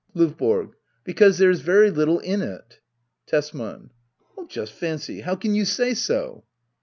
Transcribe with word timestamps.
LoYBORO. 0.15 0.71
Because 1.03 1.37
there 1.37 1.51
is 1.51 1.61
very 1.61 1.91
little 1.91 2.17
in 2.21 2.41
it. 2.41 2.79
Tesman. 3.27 3.91
Just 4.47 4.79
&ncy— 4.81 5.21
^how 5.25 5.39
can 5.39 5.53
you 5.53 5.63
say 5.63 5.93
so 5.93 6.43